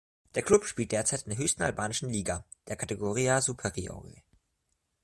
[0.33, 4.23] Der Klub spielt derzeit in der höchsten albanischen Liga, der Kategoria Superiore.